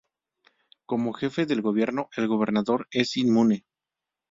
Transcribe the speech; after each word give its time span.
Como 0.87 1.13
jefe 1.13 1.45
del 1.45 1.61
gobierno, 1.61 2.09
el 2.17 2.27
Gobernador 2.27 2.87
es 2.89 3.17
inmune. 3.17 3.65